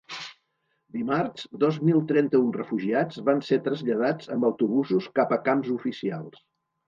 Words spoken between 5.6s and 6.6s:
oficials.